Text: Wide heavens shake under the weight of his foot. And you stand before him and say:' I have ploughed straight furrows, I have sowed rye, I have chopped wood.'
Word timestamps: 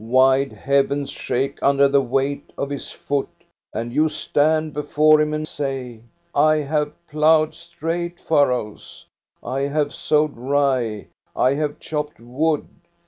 Wide 0.03 0.51
heavens 0.53 1.11
shake 1.11 1.61
under 1.61 1.87
the 1.87 2.01
weight 2.01 2.51
of 2.57 2.71
his 2.71 2.89
foot. 2.89 3.29
And 3.71 3.93
you 3.93 4.09
stand 4.09 4.73
before 4.73 5.21
him 5.21 5.31
and 5.31 5.47
say:' 5.47 6.01
I 6.33 6.55
have 6.55 6.93
ploughed 7.05 7.53
straight 7.53 8.19
furrows, 8.19 9.05
I 9.43 9.59
have 9.69 9.93
sowed 9.93 10.35
rye, 10.35 11.05
I 11.35 11.53
have 11.53 11.79
chopped 11.79 12.19
wood.' 12.19 12.67